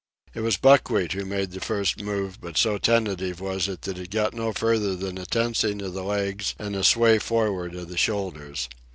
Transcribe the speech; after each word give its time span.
It 0.33 0.39
was 0.39 0.57
Buckwheat 0.57 1.11
who 1.11 1.25
made 1.25 1.51
the 1.51 1.59
first 1.59 2.01
move; 2.01 2.41
but 2.41 2.57
so 2.57 2.79
tentative 2.79 3.39
was 3.39 3.67
it 3.67 3.83
that 3.83 3.99
it 3.99 4.09
got 4.09 4.33
no 4.33 4.51
farther 4.51 4.95
than 4.95 5.19
a 5.19 5.27
tensing 5.27 5.79
of 5.79 5.93
the 5.93 6.03
legs 6.03 6.55
and 6.57 6.75
a 6.75 6.83
sway 6.83 7.19
forward 7.19 7.75
of 7.75 7.87
the 7.87 7.97
shoulders. 7.97 8.67